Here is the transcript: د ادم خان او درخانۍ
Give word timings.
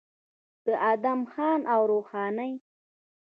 د 0.65 0.67
ادم 0.91 1.19
خان 1.31 1.61
او 1.73 1.81
درخانۍ 1.91 2.53